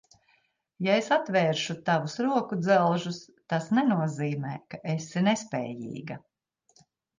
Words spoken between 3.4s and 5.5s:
tas nenozīmē, ka esi